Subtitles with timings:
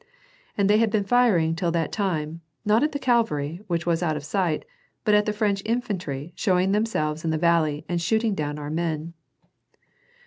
[0.57, 4.17] And they had been firing till that time, not at the cavalry, which was out
[4.17, 4.65] of sight,
[5.05, 9.13] but at the French infantry showing themselves in the valley and shooting down our men.